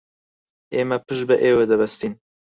ئێمە 0.75 0.97
پشت 1.05 1.23
بە 1.29 1.35
ئێوە 1.43 1.63
دەبەستین. 1.71 2.13